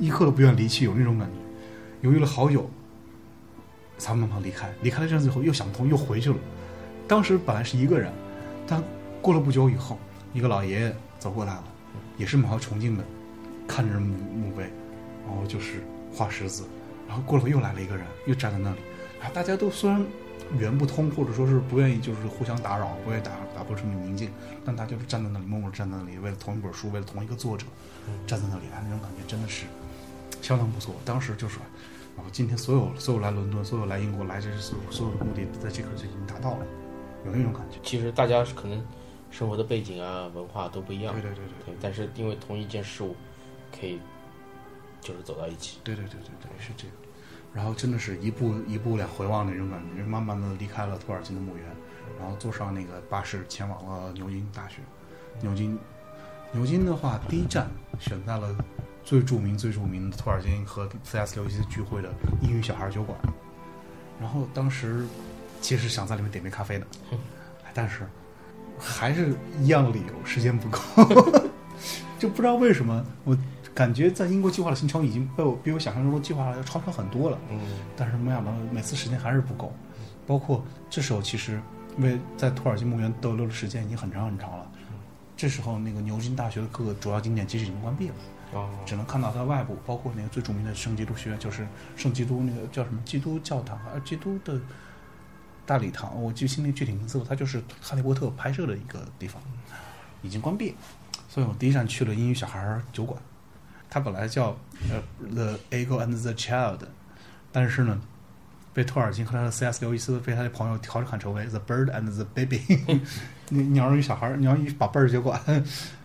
[0.00, 1.43] 一刻都不愿离去，有那种感觉。
[2.04, 2.68] 犹豫了好久，
[3.96, 4.70] 才慢慢离开。
[4.82, 6.36] 离开了这样子以后，又想不通，又回去了。
[7.08, 8.12] 当时本来是一个人，
[8.66, 8.84] 但
[9.22, 9.98] 过了不久以后，
[10.34, 11.64] 一个老爷爷走过来了，
[12.18, 13.02] 也是满怀崇敬的
[13.66, 14.64] 看着墓墓碑，
[15.26, 16.64] 然后就是画十字。
[17.08, 18.80] 然后过了又来了一个人，又站在那里。
[19.22, 19.98] 啊，大家都虽然
[20.58, 24.28] 语言不通，或者说是不愿意就是互相打扰，不愿意打打破这种宁静，
[24.62, 27.64] 但大家就站在那里，默默站在那里，为了同一本书，为了同一个作者，
[28.26, 29.64] 站在那里，啊，那种感觉真的是
[30.42, 30.94] 相当不错。
[31.06, 31.62] 当时就说，
[32.16, 36.66] 然后今天所有所有来伦敦，所有来英国来这所有所有的目的，在这刻就已经达到了，
[37.26, 37.78] 有那种感觉。
[37.82, 38.84] 其实大家可能
[39.30, 43.16] 生活的背景啊、文化都不一样，对对对对对，但是因为同一件事物，
[43.78, 43.98] 可以
[45.00, 45.78] 就是走到一起。
[45.82, 46.92] 对对对对对，是这个。
[47.52, 51.64] 然后真的是一步一步两回望的那种感觉，慢慢的离开了托尔金的墓园，
[52.18, 54.76] 然后坐上那个巴士前往了牛津大学。
[55.40, 55.78] 牛津，
[56.52, 57.68] 牛津的话，第一站
[58.00, 58.54] 选在了
[59.04, 61.34] 最著名、最著名的托尔金和 C.S.
[61.36, 62.10] 刘易斯聚会的
[62.42, 63.18] 英语小孩酒馆。
[64.20, 65.06] 然后当时
[65.60, 66.86] 其实想在里面点杯咖啡的，
[67.74, 68.06] 但是
[68.78, 70.78] 还是一样的理由，时间不够，
[72.18, 73.36] 就不知道为什么我。
[73.74, 77.58] 感觉在英国计划的行程已经被我比我想象中的计划要超出很多了，嗯，
[77.96, 79.72] 但是没想到每次时间还是不够，
[80.28, 81.60] 包括这时候其实
[81.98, 84.70] 因为在土耳其墓园逗留的时间已经很长很长了，
[85.36, 88.33] 这时候那个牛津大学的各个主要景点其实已经关闭了，哦，
[88.86, 94.60] 只能看到它外部，包括那个最著名的圣基督学院，就是圣基督那个叫什么基督教堂啊，基督的
[95.66, 99.42] 大礼堂，我记不清那具体名字了，它就是哈利波特拍摄的一个地方，
[100.22, 100.74] 已经关闭，
[101.28, 103.20] 所以我第一站去了英语小孩酒馆。
[103.90, 104.56] 它本来叫
[104.90, 105.00] 呃
[105.32, 106.80] The Eagle and the Child，
[107.52, 108.00] 但是呢，
[108.72, 109.80] 被托尔金和他的 C.S.
[109.80, 113.00] 刘易斯被他的朋友调侃成为 The Bird and the Baby，
[113.50, 115.40] 鸟与小孩，鸟与宝贝儿酒馆。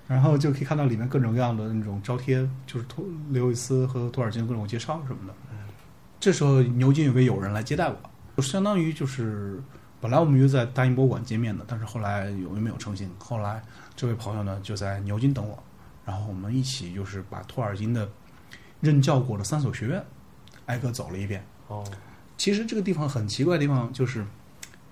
[0.10, 5.34] 然后就可以看到里面各种各样的那种招贴，就是托刘易斯和托尔金各种介绍什么的。
[6.20, 7.96] 这时候牛津有位友人来接待我，
[8.36, 9.62] 就相当于就是
[10.02, 13.08] 本来我们约在大英博物馆见面的，但是后来有没有成行。
[13.20, 13.62] 后来
[13.96, 15.62] 这位朋友呢就在牛津等我。
[16.06, 18.10] 然后我们一起就是把托尔金的
[18.82, 20.04] 任教过的三所学院
[20.66, 21.46] 挨个走了一遍。
[21.68, 21.86] 哦，
[22.36, 24.26] 其实这个地方很奇怪的地方就是，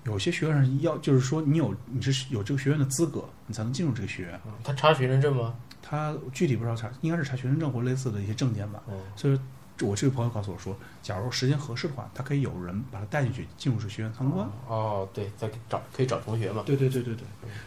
[0.04, 4.40] 有些学院要就是说你有你是有这个学院的资格，你才能进入这个学院。
[4.64, 5.54] 他查学生证吗？
[5.82, 8.82] 他具体不知道查，应该是查学生证或类似的一些证件吧。
[8.86, 9.40] 哦，所以
[9.80, 14.46] 我这个朋友告诉我说，假如时间合适的话，他可以有人把他带进去进入这个学院参观。
[14.66, 16.62] 哦，对，再找可以找同学嘛。
[16.66, 17.24] 对对对对对。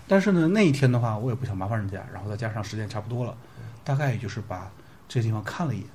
[0.08, 3.36] 但是呢，那一天的话，我也不想麻烦人家，然后再加上时间差不多了，
[3.84, 4.70] 大概也就是把
[5.08, 5.88] 这个地方看了一眼，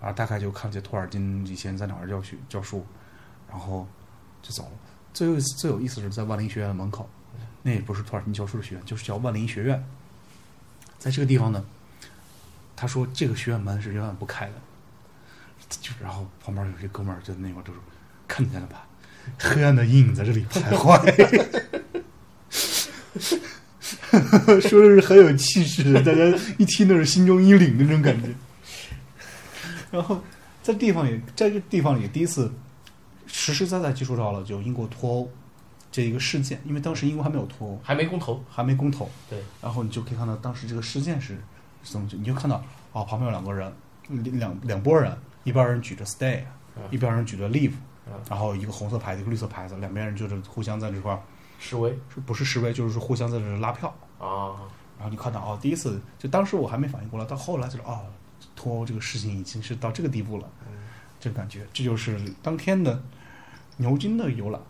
[0.00, 2.84] 然后大概就看见托尔金以前在哪儿教学教书，
[3.50, 3.86] 然后
[4.42, 4.70] 就走了。
[5.14, 7.08] 最有最有意思是在万灵学院的门口，
[7.62, 9.82] 那也不是托尔金教书的学院，就是叫万灵学院。
[10.98, 11.64] 在这个地方呢，
[12.74, 14.54] 他说这个学院门是永远不开的，
[15.80, 17.80] 就然后旁边有些哥们儿就那会儿就说
[18.26, 18.86] 看见了吧，
[19.38, 21.00] 黑暗的阴影在这里徘徊。
[24.60, 26.24] 说的是很有气势，大家
[26.58, 28.28] 一听都是心中一凛那种感觉。
[29.90, 30.22] 然后
[30.62, 32.50] 在地方也在这地方也第一次
[33.26, 35.30] 实实在在接触到了就英国脱欧
[35.90, 39.08] 这一个事件，因为当时英国还没有脱欧，还没公投，还没公投。
[39.30, 41.38] 对，然后你就可以看到当时这个事件是
[41.82, 43.72] 怎么，你就看到哦，旁边有两个人，
[44.38, 46.42] 两两拨人，一边人举着 Stay，
[46.90, 47.72] 一边人举着 Leave，
[48.28, 51.20] 然后一个红色牌子，一个绿色牌子，两边人就是互相在这块儿。
[51.60, 52.72] 示威是不是示威？
[52.72, 54.58] 就是互相在这拉票啊。
[54.96, 58.00] 然后你看到哦，第一次就当时我还没反应过来，到后来就是哦，
[58.54, 60.48] 脱欧这个事情已经是到这个地步了，
[61.24, 63.02] 这感觉这就是当天的
[63.78, 64.60] 牛津的游览。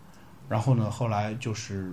[0.49, 1.91] 然后呢，后来就是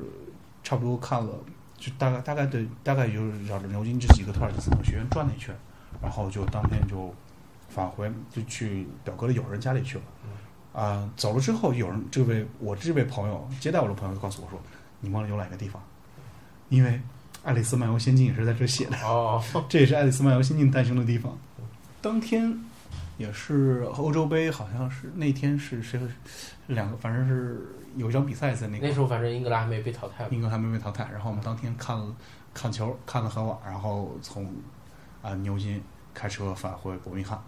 [0.63, 1.33] 差不多看了，
[1.77, 5.55] 就大概大概的大概就是绕着牛津这几个托尔金斯学院转了一圈，
[6.01, 7.11] 然后就当天就
[7.69, 10.03] 返回，就去表哥的友人家里去了。
[10.73, 14.61] 啊，走了之后，有人这位我这位朋友接待我的朋友就告诉我说。
[15.03, 15.81] 你忘了游览一个地方，
[16.69, 16.91] 因为
[17.43, 21.35] 《爱丽丝漫游仙境》也是在这写的哦，这也是《爱丽丝漫游仙境》诞生的地方。
[22.03, 22.55] 当天
[23.21, 25.99] 也是欧洲杯，好像是那天是谁？
[26.67, 28.87] 两个反正是有一场比赛在那个。
[28.87, 30.27] 那时候反正英格兰还没被淘汰。
[30.31, 32.15] 英格兰还没被淘汰，然后我们当天看了
[32.51, 34.51] 看球，看了很晚，然后从
[35.21, 35.79] 啊牛津
[36.15, 37.39] 开车返回伯明翰。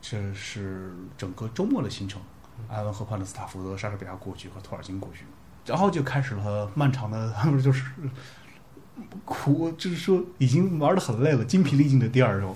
[0.00, 2.22] 这是整个周末的行程，
[2.68, 5.24] 埃文河畔的斯塔福德、莎士比亚过去和托尔金过去，
[5.64, 7.90] 然后就开始了漫长的， 就是
[9.24, 12.54] 苦，就是说已经玩的很累了，精疲力尽的第二周。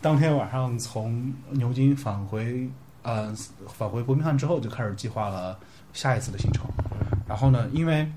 [0.00, 2.68] 当天晚上从牛津返回，
[3.02, 3.34] 呃，
[3.66, 5.58] 返回伯明翰之后，就开始计划了
[5.92, 6.64] 下一次的行程。
[7.26, 8.10] 然后呢，因为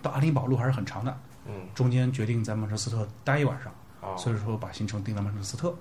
[0.00, 5.74] 到阿丁堡路还是很长的，嗯，中间决定在曼彻斯特待一晚上，啊，所以说把行程定在曼彻斯特，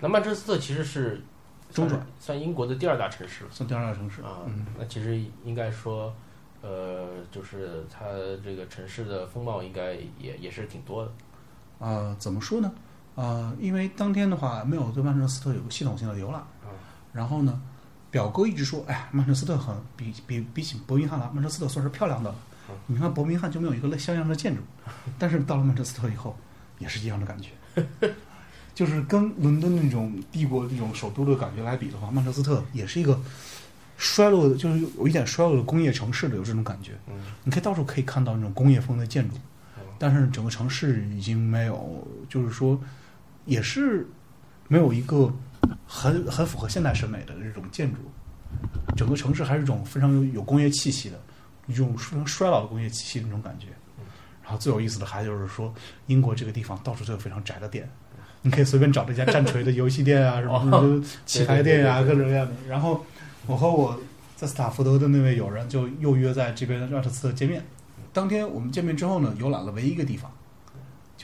[0.00, 1.22] 那曼彻斯特其实是
[1.72, 4.20] 中转算算英国的第二大城市算第二大城市。
[4.22, 6.14] 啊嗯，那其实应该说，
[6.60, 8.04] 呃，就是它
[8.44, 11.12] 这个城市的风貌应该也也是挺多的。
[11.78, 12.70] 呃，怎么说呢？
[13.14, 16.70] 呃，因为当天的话没有对曼彻斯特有个系统性的游览，嗯
[17.12, 17.60] 然后呢，
[18.10, 22.34] 表哥一直说，哎，曼彻斯特很比比比起伯明翰来，曼彻斯特算是漂亮的。
[22.86, 24.62] 你看伯明翰就没有一个类像样的建筑，
[25.18, 26.34] 但是到了曼彻斯特以后，
[26.78, 27.50] 也是一样的感觉，
[28.74, 33.20] 就是跟伦敦那种帝国那种首都的感觉来比的话，曼彻斯特也是一个
[33.98, 36.92] 衰落的，就是有一点衰落的工业城市的有这种感觉。
[37.06, 39.36] 嗯你可以到处可以看到那种工业风的建筑
[39.76, 42.80] 嗯，但是整个城市已经没有，就是说，
[43.46, 44.06] 也是
[44.68, 45.32] 没有一个
[45.86, 48.00] 很很符合现代审美的这种建筑。
[48.96, 51.20] 整个城市还是一种非常有有工业气息的，
[51.66, 53.66] 一种非常衰老的工业气息的那种感觉。
[54.42, 55.72] 然后最有意思的还就是说，
[56.06, 57.88] 英国这个地方到处都有非常宅的店，
[58.42, 62.52] 你可以随便找这家战锤的游戏店啊， 什么什么棋牌店啊，各种各样的。
[62.68, 63.04] 然后
[63.46, 63.98] 我和我
[64.36, 67.64] 在斯塔福德的那位友人就又约在这边的曼彻斯特见面。
[68.12, 70.30] 当天我们见面之后呢，游览了唯一一个地方，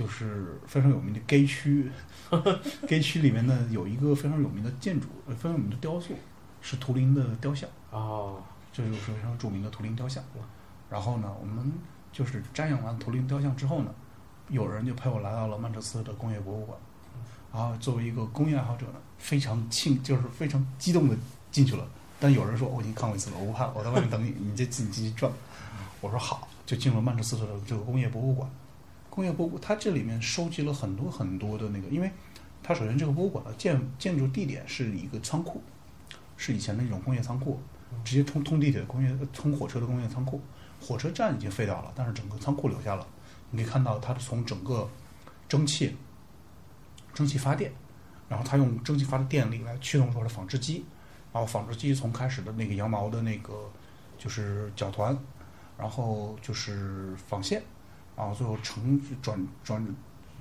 [0.01, 1.91] 就是非常有名的 gay 区。
[2.89, 6.15] gay 区里面呢有一个非常有名的建筑，呃非常有名的雕塑，
[6.63, 7.69] 是图灵的雕像。
[7.91, 10.25] 哦，这就是非常著名的图灵雕像。
[10.89, 11.71] 然后呢，我们
[12.13, 13.95] 就是瞻仰完图灵雕像之后呢，
[14.49, 16.79] 有人就陪我来到了曼彻斯特的工业博物馆。
[17.53, 21.17] 然后作为一个工业爱好者呢，非常庆，就是非常激动的
[21.51, 21.87] 进去了。
[22.19, 25.31] 但有人说我已经看过一次了，我不怕，我在外面等你，你就自己继续转。
[26.01, 28.49] 我说好，就进了曼彻斯特的这个工业博物馆。
[29.11, 32.11] 工业博物馆，它这里面收集了很多很多的那个，因为
[32.62, 35.61] 它首先这个博物馆的建建筑地点是一个仓库，
[36.37, 37.61] 是以前的那种工业仓库，
[38.05, 40.40] 直接通通地铁的工业通火车的工业仓库。
[40.81, 43.07] 火车站已经废掉了，但是整个仓库留下了。
[43.51, 44.88] 你可以看到它从整个
[45.46, 45.94] 蒸汽
[47.12, 47.70] 蒸汽发电，
[48.29, 50.85] 然后它用蒸汽发的电力来驱动出来的纺织机，
[51.33, 53.70] 然后纺织机从开始的那个羊毛的那个
[54.16, 55.14] 就是绞团，
[55.77, 57.62] 然后就是纺线，
[58.20, 59.96] 然后最后成转转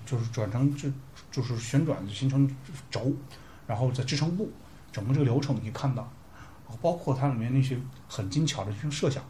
[0.05, 0.89] 就是转成就
[1.31, 2.53] 就是旋转形成
[2.91, 3.13] 轴，
[3.65, 4.51] 然后再支撑部，
[4.91, 6.11] 整个这个流程你可以看到，
[6.81, 9.23] 包括它里面那些很精巧的这种设想，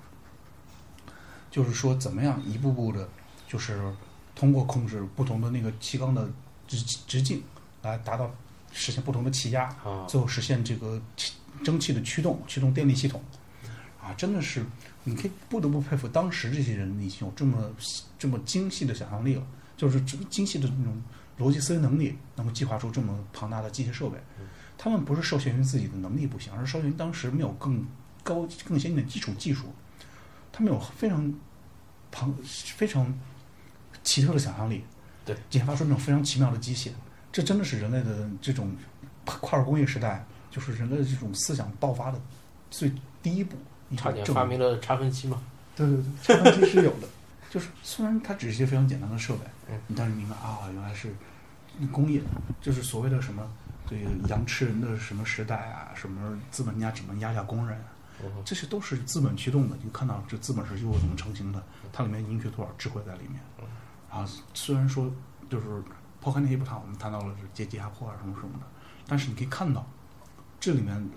[1.51, 3.07] 就是说怎么样一步步的，
[3.47, 3.79] 就是
[4.33, 6.27] 通过控制不同的那个气缸的
[6.67, 7.43] 直直径，
[7.83, 8.31] 来达到
[8.71, 11.33] 实现不同的气压，啊，最后实现这个气
[11.63, 13.21] 蒸汽的驱动，驱动电力系统，
[14.09, 14.65] 啊，真的是
[15.03, 17.71] 你可以不得不佩服当时这些人已经有这么
[18.17, 19.45] 这么精细的想象力了，
[19.77, 21.01] 就是这么精细的那种
[21.37, 24.17] 逻辑思维能力，能够计划出这么庞大的机械设备。
[24.77, 27.85] 他们不是受限于自己的能力不行，而是受限于当时没有更
[28.23, 29.65] 高、更先进的基础技术，
[30.51, 31.33] 他们有非常
[32.11, 32.33] 庞、
[32.75, 33.13] 非常
[34.03, 34.83] 奇特的想象力，
[35.25, 36.89] 对，研发出那种非常奇妙的机械。
[37.31, 38.75] 这真的是人类的这种
[39.25, 42.19] 跨入工业时代，就是人类的这种思想爆发的
[42.71, 42.91] 最
[43.21, 43.55] 第一步。
[43.89, 45.41] 一个差点发明了差分期嘛。
[45.75, 47.07] 对对对，差分期是有的，
[47.49, 51.13] 就是虽然它只是一些非常简单的设备，嗯，你但是明白啊，原来是
[51.91, 52.21] 工业，
[52.61, 53.49] 就是所谓的什么
[53.87, 57.77] 这个羊吃人的什么时代啊，什么资本家怎么压榨工人
[58.43, 59.77] 这些都是资本驱动的。
[59.81, 63.39] 你看到这资本是又怎么成型的，它里面凝结多少智慧在里面。
[64.09, 65.09] 啊，虽然说
[65.49, 65.65] 就是
[66.19, 68.65] 抛开那些不谈，我们谈到了是阶级压迫啊什么什么的，
[69.07, 69.87] 但是你可以看到
[70.59, 71.09] 这里面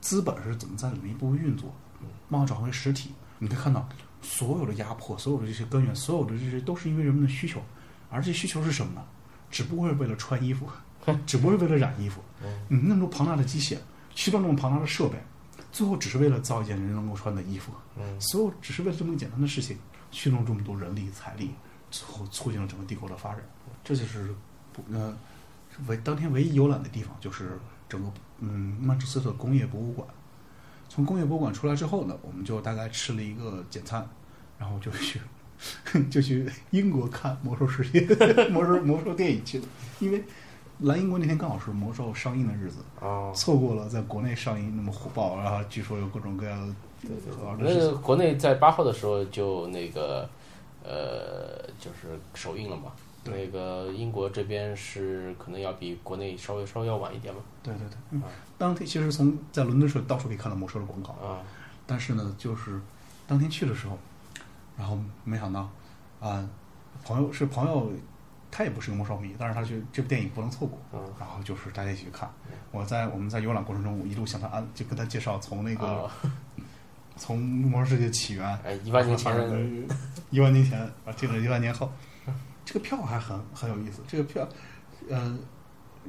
[0.00, 1.74] 资本是怎么在里面一步步运作，
[2.28, 3.10] 慢慢转回实体。
[3.38, 3.86] 你可以看到
[4.22, 7.60] 所有的压迫，所有的这些根源，所有的这些都是因为人们的需求，
[8.10, 9.04] 而这些需求是什么呢？
[9.50, 10.68] 只不过是为了穿衣服，
[11.26, 12.20] 只不过是为了染衣服。
[12.68, 13.76] 你那么多庞大的机械，
[14.14, 15.16] 驱动那么庞大的设备，
[15.70, 17.72] 最后只是为了造一件人能够穿的衣服。
[17.98, 19.76] 嗯所有只是为了这么简单的事情，
[20.10, 21.50] 驱动这么多人力财力，
[21.90, 23.40] 最后促进了整个帝国的发展。
[23.82, 24.34] 这就是
[24.72, 25.16] 不呃
[25.86, 30.08] 唯当天唯一游览的地方，就是整个嗯曼彻斯特工业博物馆。
[30.94, 34.06] 从工业博物馆出来之后呢，我们就大概吃了一个简餐，
[34.56, 35.20] 然后就去
[36.08, 38.00] 就去英国看魔兽世界
[38.50, 39.66] 魔兽魔兽电影去了，
[39.98, 40.22] 因为
[40.80, 47.96] 来英国那天刚好是魔兽上映的日子，哦，错过了在国内上映那么火爆，然后据说有各种各样的对对,对那。
[47.98, 50.28] 国内在八号的时候就那个
[50.84, 52.92] 呃，就是首映了嘛。
[53.24, 57.40] 那个英国这边是可能要比国内稍微稍微要晚一点嘛。
[57.62, 58.22] 对对对，嗯，
[58.58, 61.40] 当天其实从在伦敦时候到处可以看到魔兽的广告，啊，
[61.86, 62.80] 但是呢，就是
[63.26, 63.98] 当天去的时候，
[64.76, 65.70] 然后没想到
[66.20, 66.48] 啊、
[67.04, 67.90] 朋友是朋友，
[68.50, 72.30] 他也不是个魔兽迷，但是他觉得这部电影不能错过，嗯然后就是大家一起去看。
[72.70, 76.10] 我在我们在游览过程中，我一路向他安，就跟他介绍从那个、啊。
[77.16, 79.32] 从魔兽世界起源，哎，一万年前
[80.30, 81.88] 一万年前啊，这个一万年后，
[82.64, 84.00] 这个票还很很有意思。
[84.06, 84.48] 这个票，
[85.08, 85.38] 呃，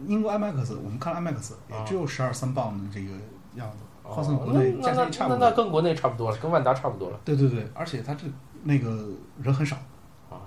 [0.08, 3.12] 英国 IMAX 我们看 IMAX 也只有十二三磅的这个
[3.56, 5.38] 样子，换算国内那那钱差不多。
[5.38, 8.26] 那那跟国内差不多了，跟万达差不多了对对对，而且它这
[8.64, 9.10] 那个
[9.42, 9.76] 人很少，
[10.30, 10.40] 啊。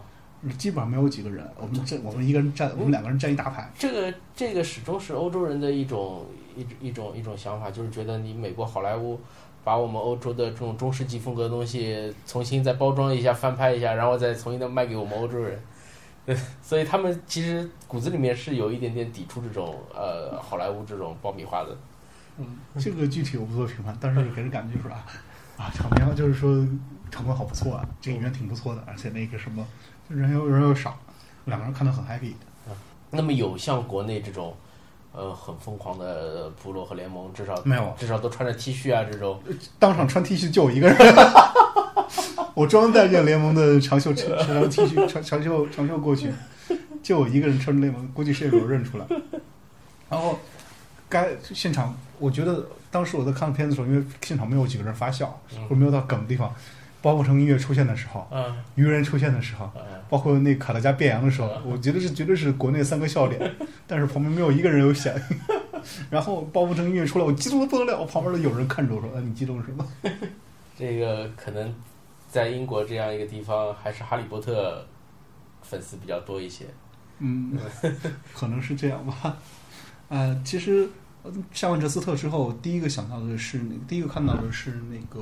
[0.57, 1.44] 基本上没有几个人。
[1.57, 3.68] 我们这我们一个人站，我们两个人站一大排。
[3.77, 6.25] 这个这个始终是欧洲人的一种
[6.57, 9.21] 一一种一种想法，就是觉得你美国好莱坞
[9.64, 15.61] 把我们欧洲的这种中世纪风格的东西重新再包装一下、翻拍一下，然后再重新的卖给我们欧洲人。
[16.28, 21.74] 对， 所以他们其实骨子里面是有一点点抵触这种呃好莱坞这种爆米花的。
[22.36, 25.06] 嗯这个具体我不做评判，但是给人感觉就是啊
[25.56, 26.50] 啊，场面就是说
[27.10, 29.66] 场面好不错啊，这个演员挺不错的，而且那个什么
[30.08, 30.98] 人又人又少，
[31.46, 32.34] 两个人看得很 happy。
[33.10, 34.54] 那么有像国内这种
[35.12, 39.42] 呃很疯狂的部落和联盟，至少没有至少都穿着 T 恤啊这种。
[39.78, 40.96] 当场穿 T 恤就我一个人，
[42.59, 46.29] 我专门带件联盟的长袖 长长 T 恤长长袖长袖过去，
[47.05, 49.07] 就我一个人穿着联盟，估计谁也没有认出来。
[50.11, 50.37] 然后
[51.09, 56.53] 该现场，我觉得当时我在看片子的时候，因为现场没有几个人发笑，或者没有到梗的地方，
[57.01, 63.55] 包括成音乐出现的时候，嗯鱼人出现的时候，嗯包括那卡德加变羊的时候，我觉得是绝对是国内三个笑点，
[63.87, 65.38] 但是旁边没有一个人有响应。
[66.11, 69.87] 然后包不成音乐出来，我激动的不得了，旁边的有人看着我说：“哎，你激动什么
[70.77, 71.73] 这个可能
[72.28, 74.86] 在英国这样一个地方，还是哈利波特
[75.62, 76.66] 粉丝比较多一些。？”
[77.18, 77.58] 嗯，
[78.32, 79.36] 可能是这样吧。
[80.08, 80.88] 呃，其实
[81.24, 85.20] 呃下完哲斯特之后，第一个想到的是那个，第一个看到的是那个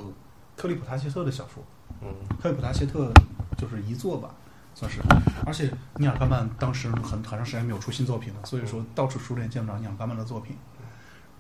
[0.56, 1.64] 克里普塔切特的小说。
[2.02, 3.10] 嗯克里普塔切特
[3.56, 4.34] 就是遗作吧，
[4.74, 5.00] 算是。
[5.46, 10.54] 而且尼尔·盖曼当时很很长时间没有出新作品了，所以说到处书店见不着尼尔·盖曼的作品。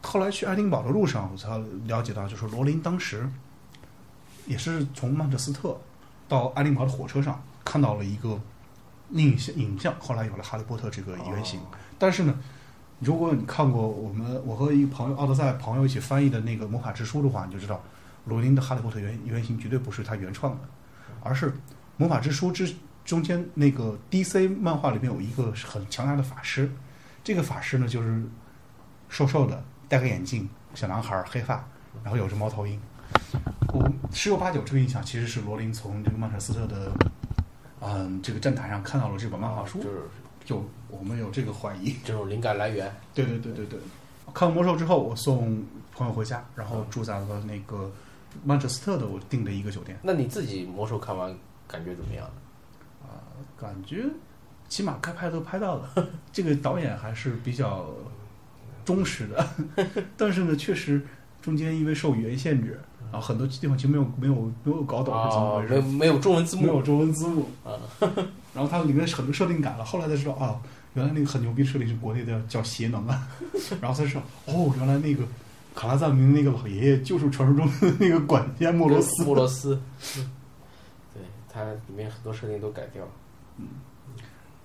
[0.02, 3.28] 后来去爱丁堡的路上，我才了解到，就是罗琳当时
[4.46, 5.78] 也是从曼彻斯特
[6.28, 8.40] 到爱丁堡的火车上看到了一个
[9.10, 11.60] 影像影像，后来有了《哈利波特》这个原型。
[11.98, 12.38] 但是呢，
[13.00, 17.80] 如果你看过我们我和一个朋友奥德赛朋友一起翻译的那个《魔法之书》的话，你就知道
[18.24, 20.60] 罗琳的《哈利波特原》原型绝对不是他原创的，
[21.22, 21.50] 而是
[21.96, 26.70] 《魔法之书》之中间那个 DC 漫画里面有一个很强大的法师，
[27.22, 28.22] 这个法师呢就是
[29.08, 31.64] 瘦瘦的，戴个眼镜，小男孩，黑发，
[32.02, 32.80] 然后有只猫头鹰。
[33.76, 36.90] 我十有八九这个印象其实是罗琳从这个曼彻斯特的
[37.80, 39.98] 嗯这个站台上看到了这本漫画书就，是
[40.44, 41.94] 就我们有这个怀疑。
[42.02, 42.90] 这种灵感来源。
[43.14, 43.78] 对对对对对。
[44.32, 45.62] 看完魔兽之后，我送
[45.94, 47.90] 朋友回家，然后住在了那个
[48.44, 49.98] 曼彻斯特的我订的一个酒店。
[50.02, 51.36] 那你自己魔兽看完
[51.68, 52.26] 感觉怎么样？
[53.02, 53.20] 啊
[53.58, 54.04] 感觉
[54.68, 57.86] 起码该拍都拍到了， 这个导演还是比较
[58.84, 59.48] 忠实的，
[60.16, 61.06] 但是呢，确实
[61.46, 62.76] 中间因为受语言限制，
[63.12, 64.34] 然后很多地方其实没有没有
[64.64, 66.62] 没有搞懂是怎么啊，回事，没没有中文字幕。
[66.62, 67.48] 没有中文字幕。
[67.64, 67.78] 啊，
[68.52, 70.60] 然后它里面很多设定改了，后来才知道啊，
[70.94, 73.28] 原来那个很牛逼的设定是国内的叫邪能啊，
[73.80, 75.22] 然后才知道哦，原来那个
[75.72, 79.80] 卡拉赞明那个老爷爷就是传说中的那个管家莫罗斯， 莫罗斯。
[80.18, 80.28] 嗯
[81.14, 83.10] 对，它里面很多设定都改掉了。
[83.58, 83.68] 嗯。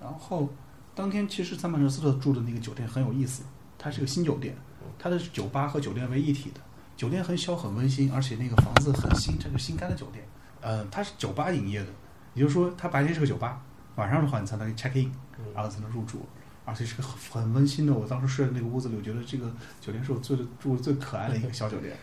[0.01, 0.49] 然后
[0.95, 3.43] 当天其实在曼彻斯特住的那个酒店很有意思，
[3.77, 4.55] 它是个新酒店，
[4.97, 6.59] 它的酒吧和酒店为一体的。
[7.01, 10.23] 酒店很小很温馨，而且那个房子很新，这个新开的酒店。
[10.61, 11.87] 呃，它是酒吧营业的，
[12.35, 13.59] 也就是说它白天是个酒吧，
[13.95, 15.11] 晚上的话你才能 check in，
[15.55, 16.19] 然后才能入住，
[16.63, 17.93] 而且是个很很温馨的。
[17.95, 21.97] 我当时睡在那个屋子里，我觉得这个酒店是我住 的住的最可爱的一个小酒店。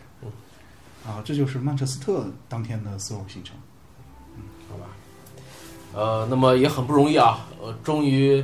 [1.05, 3.55] 啊，这就是曼彻斯特当天的所有行程。
[4.35, 4.85] 嗯好吧，
[5.93, 8.43] 呃，那么也很不容易啊，呃，终于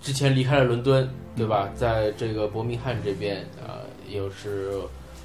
[0.00, 1.68] 之前离开了伦敦，对吧？
[1.74, 4.70] 在这个伯明翰这边，呃，又是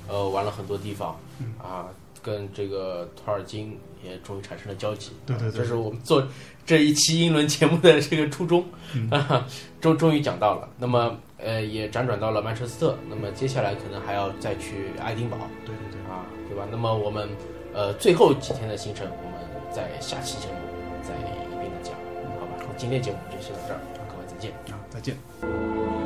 [0.07, 1.85] 呃玩了很多地方，嗯啊，
[2.21, 5.11] 跟这个托尔金也终于产生了交集。
[5.25, 6.25] 对对对这是我们做
[6.65, 9.45] 这一期英伦节目的这个初衷，嗯 啊，
[9.79, 10.69] 终终于讲到了。
[10.77, 16.67] 那么呃，也辗转到了曼彻斯特，那么接下来可能还要再去爱丁堡，对对对，啊，对吧？
[16.69, 17.27] 那么我们
[17.73, 20.55] 呃最后几天的行程，我们在下期节目
[21.01, 21.93] 再一并的讲，
[22.39, 22.63] 好吧？
[22.77, 24.51] 今天节目就先到这儿，各位再见。
[24.71, 26.00] 啊，再见。